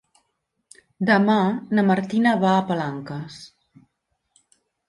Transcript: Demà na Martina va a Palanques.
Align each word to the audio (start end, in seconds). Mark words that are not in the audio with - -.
Demà 1.09 1.35
na 1.79 1.85
Martina 1.91 2.33
va 2.45 2.55
a 2.57 2.65
Palanques. 2.71 3.39